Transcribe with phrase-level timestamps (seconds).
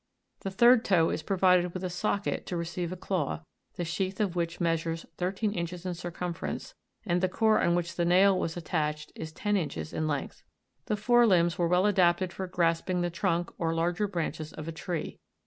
[0.39, 3.41] The third toe is provided with a socket to receive a claw,
[3.75, 6.73] the sheath of which measures thirteen inches in circumference,
[7.05, 10.41] and the core on which the nail was attached is ten inches in length.
[10.85, 14.71] The fore limbs were well adapted for grasping the trunk or larger branches of a
[14.71, 15.19] tree.